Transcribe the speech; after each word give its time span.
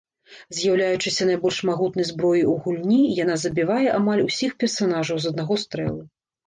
З'яўляючыся 0.59 1.27
найбольш 1.31 1.59
магутнай 1.71 2.09
зброяй 2.11 2.47
у 2.55 2.57
гульні, 2.65 2.99
яна 3.23 3.39
забівае 3.45 3.81
амаль 4.01 4.27
усіх 4.29 4.51
персанажаў 4.65 5.17
з 5.25 5.35
аднаго 5.35 5.53
стрэлу. 5.69 6.03